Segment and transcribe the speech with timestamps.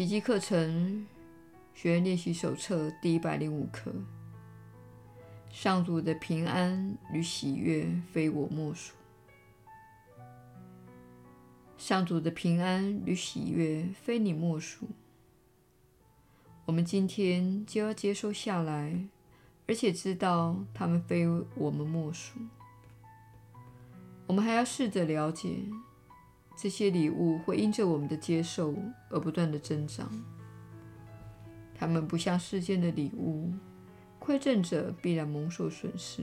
[0.00, 1.06] 奇迹课程
[1.74, 3.92] 学员练习手册第一百零五课：
[5.50, 8.94] 上主的平安与喜悦，非我莫属。
[11.76, 14.88] 上主的平安与喜悦，非你莫属。
[16.64, 19.06] 我们今天就要接受下来，
[19.68, 22.38] 而且知道他们非我们莫属。
[24.26, 25.58] 我们还要试着了解，
[26.56, 28.74] 这些礼物会因着我们的接受
[29.08, 30.10] 而不断地增长。
[31.74, 33.50] 他们不像世间的礼物，
[34.20, 36.22] 馈赠者必然蒙受损失，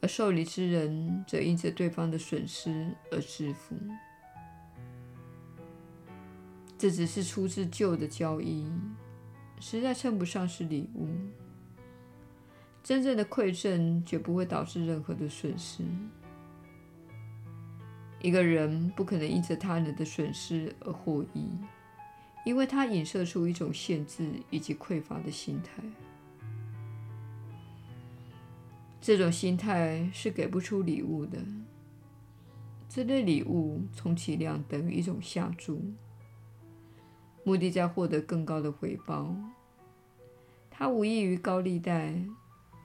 [0.00, 3.76] 而受礼之人则因着对方的损失而致富。
[6.78, 8.66] 这只是出自旧的交易，
[9.60, 11.06] 实在称不上是礼物。
[12.82, 15.84] 真正的馈赠绝不会导致任何的损失。
[18.22, 21.48] 一个人不可能因着他人的损失而获益，
[22.44, 25.82] 因为他影射出一种限制以及匮乏的心态。
[29.00, 31.38] 这种心态是给不出礼物的。
[32.88, 35.82] 这类礼物充其量等于一种下注。
[37.42, 39.34] 目的在获得更高的回报，
[40.70, 42.14] 它无异于高利贷、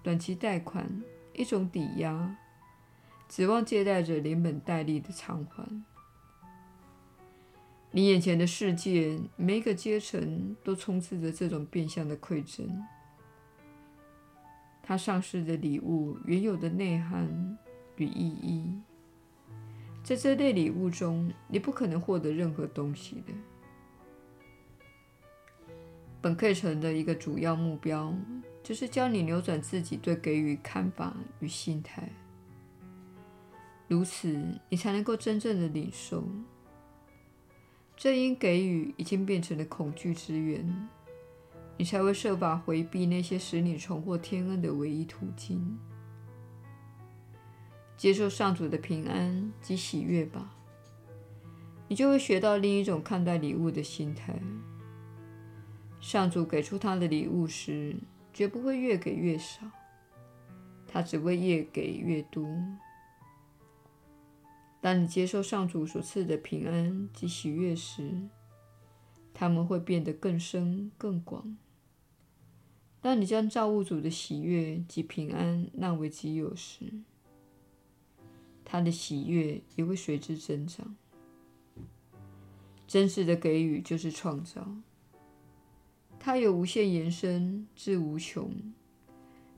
[0.02, 2.36] 短期贷款，一种抵押，
[3.28, 5.83] 指望借贷者连本带利的偿还。
[7.92, 12.83] 你眼前的世界，每一个阶层都充斥着这种变相的馈赠。
[14.83, 17.58] 它丧失的礼物原有的内涵
[17.98, 18.81] 与意义，
[20.03, 23.33] 在这类礼物中，你不可能获得任何东西的。
[26.22, 28.14] 本课程的一个主要目标，
[28.64, 32.09] 就是教你扭转自己对给予看法与心态，
[33.88, 34.38] 如此
[34.69, 36.23] 你才能够真正的领受。
[37.95, 40.88] 正因给予已经变成了恐惧之源，
[41.77, 45.77] 你才会设法回避那些使你重获天恩的唯一途径。
[47.97, 50.53] 接受上主的平安及喜悦吧，
[51.87, 54.39] 你就会学到另一种看待礼物的心态。
[55.99, 57.95] 上主给出他的礼物时，
[58.31, 59.61] 绝不会越给越少，
[60.87, 62.47] 他只会越给越多。
[64.87, 68.30] 当你接受上主所赐的平安及喜悦时，
[69.33, 71.58] 他们会变得更深更广。
[73.02, 76.86] 当你将造物主的喜悦及平安纳为己有时，
[78.64, 80.95] 他的喜悦也会随之增长。
[82.87, 84.65] 真实的给予就是创造。
[86.17, 88.49] 它有无限延伸至无穷，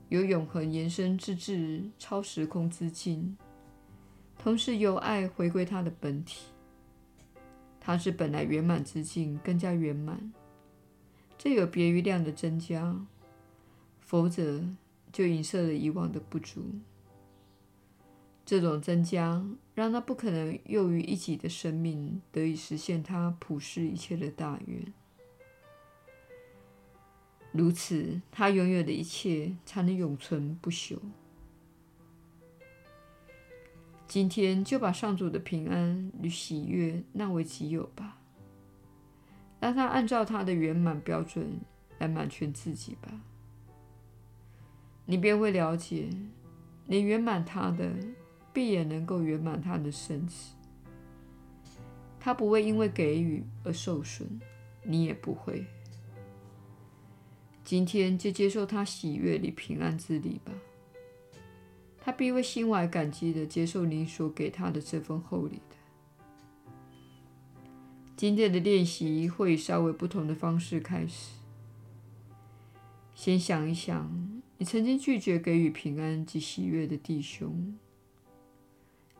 [0.08, 3.38] 有永恒延伸之至超时空之境，
[4.42, 6.46] 同时由爱回归它的本体。
[7.78, 10.32] 它是本来圆满之境更加圆满，
[11.36, 13.04] 这有别于量的增加，
[14.00, 14.64] 否则
[15.12, 16.64] 就影射了以往的不足。
[18.46, 24.92] 这种增加让它不可能囿于一己的生命得以实现它普世一切的大愿。
[27.52, 30.98] 如此，他拥有的一切才能永存不朽。
[34.10, 38.18] 今天就把上主的平安与喜悦纳为己有吧，
[39.60, 41.60] 让他按照他的圆满标准
[42.00, 43.08] 来满全自己吧。
[45.06, 46.10] 你便会了解，
[46.86, 47.88] 你圆满他的，
[48.52, 50.54] 必也能够圆满他的圣子。
[52.18, 54.40] 他不会因为给予而受损，
[54.82, 55.64] 你也不会。
[57.62, 60.50] 今天就接受他喜悦里平安之礼吧，
[62.00, 65.76] 他必会心怀感激地接受你所给他的这份厚礼的。
[68.16, 71.36] 今天的练习会以稍微不同的方式开始。
[73.14, 77.78] 先想一想，你曾经拒绝给予平安及喜悦的弟兄，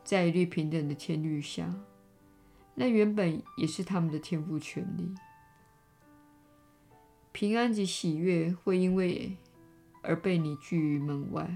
[0.02, 1.74] 在一律平等的天律下，
[2.74, 5.14] 那原本也是他们的天赋权利。
[7.32, 9.36] 平安及喜悦会因为
[10.02, 11.54] 而被你拒于门外，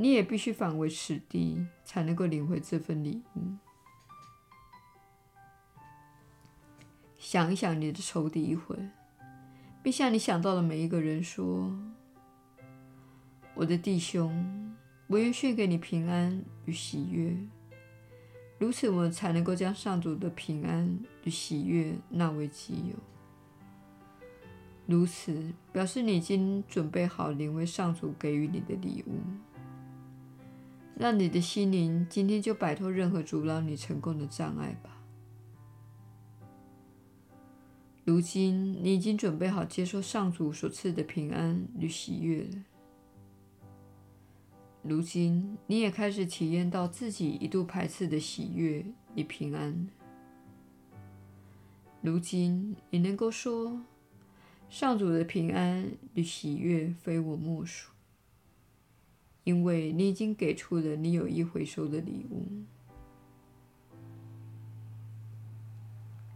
[0.00, 3.42] 你也必须反为此地，才能够领回这份礼物。
[7.18, 8.74] 想一想你的仇敌一会，
[9.82, 11.70] 并向你想到的每一个人说
[13.52, 14.74] ：“我的弟兄，
[15.06, 17.36] 我愿献给你平安与喜悦。”
[18.58, 22.96] 如此，我们才能够将上主的平安与喜悦纳为己有。
[24.86, 29.20] 如此表示你已经准备好领会上主给予你的礼物，
[31.00, 35.02] 让你的心灵今天就摆脱任何阻挠你成功的障碍吧。
[38.04, 42.64] 如今，你已经准备好接受上主所赐的平安与喜悦了。
[44.82, 49.88] 如今，你也开始体验到自己一度排斥的喜悦与平安。
[52.02, 53.80] 如今，你能够说
[54.68, 57.90] ：“上主的平安与喜悦非我莫属。”
[59.44, 62.46] 因为你已经给出了你有意回收的礼物。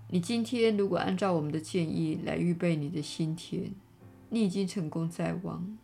[0.09, 3.73] 你今天如果按照我们的建议来预备你的心田，
[4.31, 5.77] 你已经成功在望，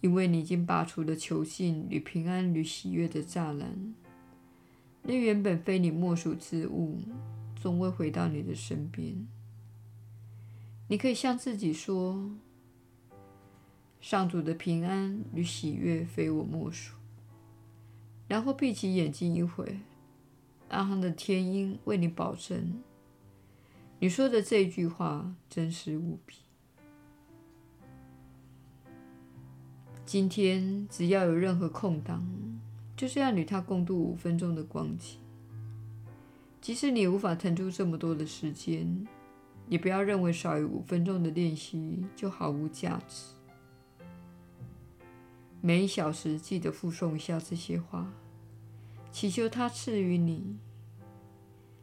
[0.00, 3.94] 因为你已经拔除了囚禁与平安与喜悦的栅栏，
[5.02, 7.00] 那原本非你莫属之物，
[7.60, 9.26] 终会回到你的身边。
[10.86, 12.30] 你可以向自己说
[14.00, 16.94] ：“上主的平安与喜悦非我莫属。”
[18.28, 19.80] 然后闭起眼睛一会。
[20.68, 22.82] 阿航的天鹰为你保证，
[24.00, 26.36] 你说的这句话真实无比。
[30.04, 32.22] 今天只要有任何空档，
[32.94, 35.18] 就是要与他共度五分钟的光景。
[36.60, 39.08] 即使你无法腾出这么多的时间，
[39.68, 43.37] 也不要认为少于五分钟的练习就毫无价值。
[45.60, 48.12] 每一小时记得附送一下这些话。
[49.10, 50.56] 祈求他赐予你，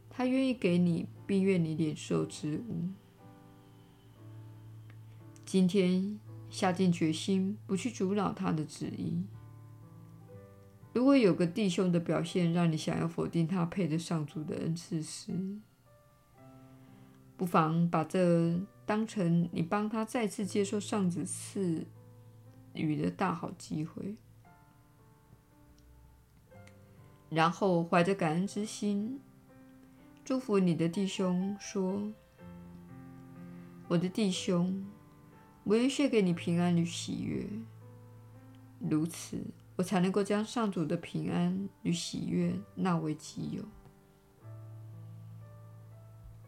[0.09, 2.89] 他愿意给你，并愿你领受之物。
[5.43, 6.19] 今天
[6.49, 9.23] 下定决心，不去阻挠他的旨意。
[10.93, 15.33] 如果有个弟兄的表现让你想要否定他配得上主的恩赐时，
[17.35, 21.85] 不妨把这当成你帮他再次接受上主赐
[22.75, 24.15] 雨的大好机会。
[27.29, 29.19] 然后怀着感恩之心，
[30.23, 32.13] 祝福你的弟兄说
[33.89, 34.85] ：“我的弟兄，
[35.63, 37.45] 我愿献给你平安与喜悦，
[38.79, 39.43] 如此，
[39.75, 43.63] 我才能够将上主的平安与喜悦纳为己有。”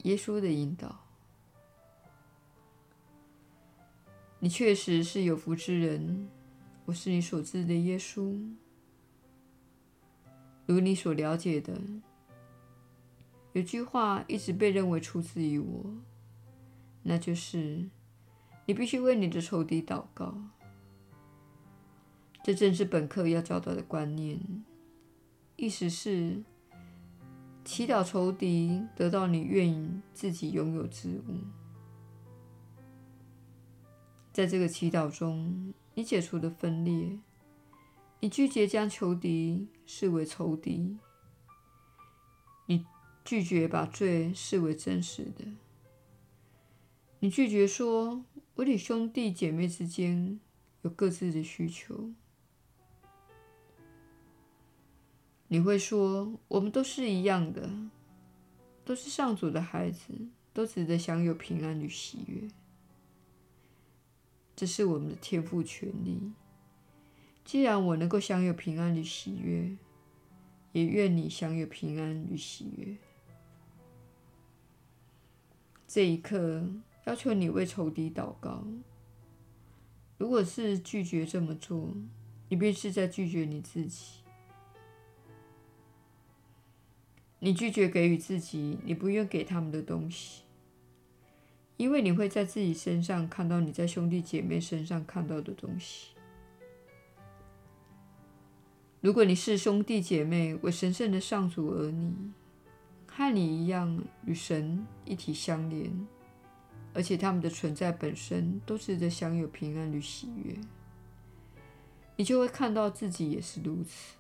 [0.04, 1.07] 耶稣的引导，
[4.40, 6.30] 你确实是有福之人，
[6.86, 8.40] 我是你所知的耶稣。
[10.68, 11.82] 如你所了解的，
[13.54, 15.96] 有句话一直被认为出自于我，
[17.04, 17.90] 那就是
[18.66, 20.38] 你必须为你的仇敌祷告。
[22.44, 24.40] 这正是本课要教导的观念，
[25.56, 26.44] 意思是
[27.66, 31.67] 祈祷仇敌得到你愿意自己拥有之物。
[34.38, 37.18] 在这个祈祷中，你解除了分裂。
[38.20, 41.00] 你拒绝将仇敌视为仇敌，
[42.68, 42.86] 你
[43.26, 45.44] 拒绝把罪视为真实的，
[47.18, 48.24] 你拒绝说
[48.54, 50.40] 我与兄弟姐妹之间
[50.84, 52.12] 有各自的需求。
[55.48, 57.68] 你会说我们都是一样的，
[58.86, 60.14] 都是上主的孩子，
[60.54, 62.48] 都值得享有平安与喜悦，
[64.58, 66.34] 这是我们的天赋权利。
[67.46, 69.78] 既然我能够享有平安与喜悦，
[70.72, 72.98] 也愿你享有平安与喜悦。
[75.88, 76.68] 这一刻，
[77.06, 78.66] 要求你为仇敌祷告。
[80.18, 81.94] 如果是拒绝这么做，
[82.50, 84.22] 你便是在拒绝你自己。
[87.38, 90.42] 你拒绝给予自己你不愿给他们的东西，
[91.78, 96.10] 因为你会在自己身上看到你在兄弟姐妹身上看到的东西。
[99.00, 102.32] 如果你是兄弟姐妹为神圣的上主儿女，
[103.06, 106.08] 和你一样与神一体相连，
[106.94, 110.56] 而且他们的存在本身都值得享有平安与喜悦，
[112.16, 114.16] 你就会看到自己也是如此。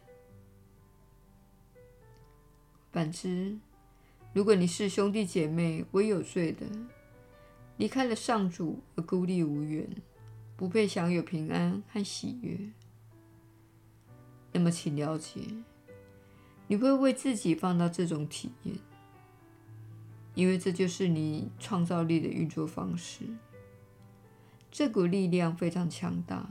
[2.91, 3.57] 反之，
[4.31, 6.65] 如果你是兄弟姐妹为有罪的，
[7.77, 9.88] 离开了上主而孤立无援，
[10.55, 12.57] 不配享有平安和喜悦。
[14.51, 15.41] 那么，请了解，
[16.67, 18.75] 你会为自己放大这种体验，
[20.34, 23.25] 因为这就是你创造力的运作方式。
[24.72, 26.50] 这股力量非常强大，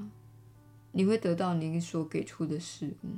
[0.92, 3.08] 你会得到您所给出的事物。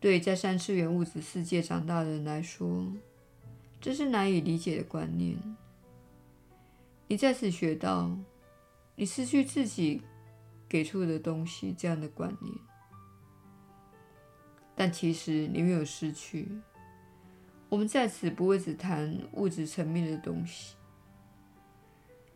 [0.00, 2.86] 对在三次元物质世界长大的人来说，
[3.80, 5.38] 这是难以理解的观念。
[7.08, 8.16] 你在此学到，
[8.94, 10.02] 你失去自己。
[10.70, 12.54] 给出的东西，这样的观念，
[14.76, 16.46] 但其实你没有失去。
[17.70, 20.76] 我们在此不会只谈物质层面的东西，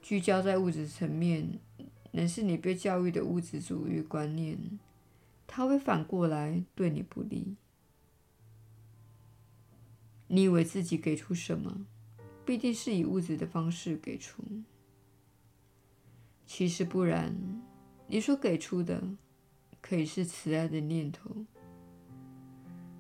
[0.01, 1.59] 聚焦在物质层面，
[2.13, 4.59] 乃是你被教育的物质主义观念，
[5.47, 7.57] 它会反过来对你不利。
[10.29, 11.85] 你以为自己给出什么，
[12.45, 14.43] 必定是以物质的方式给出，
[16.47, 17.35] 其实不然。
[18.09, 19.03] 你所给出的，
[19.81, 21.47] 可以是慈爱的念头，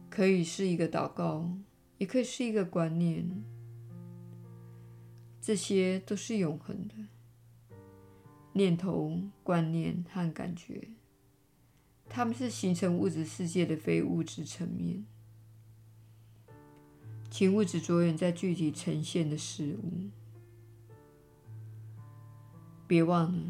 [0.08, 1.58] 可以是一个祷告，
[1.99, 3.44] 也可以是一个观念，
[5.40, 6.94] 这些都是永恒的。
[8.54, 10.88] 念头、观念和感觉，
[12.08, 15.04] 它们是形成物质世界的非物质层面。
[17.32, 20.10] 请勿只着眼在具体呈现的事物，
[22.86, 23.42] 别忘了。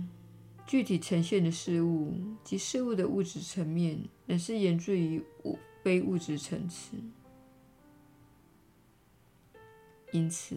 [0.64, 6.96] 具体呈现的事物及事物的物质层面，乃是源自于物非物质层次。
[10.12, 10.56] 因此，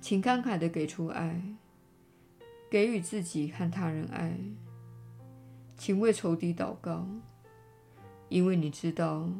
[0.00, 1.42] 请慷慨地给出爱，
[2.70, 4.34] 给予自己和他人爱。
[5.76, 7.06] 请为仇敌祷告，
[8.30, 9.30] 因为你知道，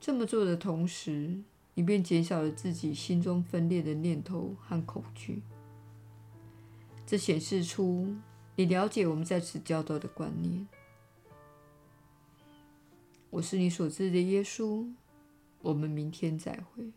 [0.00, 1.44] 这么做的同时，
[1.76, 5.44] 以便减少了自己心中分裂的念头和恐惧。
[7.06, 8.16] 这显示出。
[8.58, 10.66] 你了解我们在此教导的观念。
[13.28, 14.90] 我是你所知的耶稣。
[15.60, 16.90] 我们明天再会。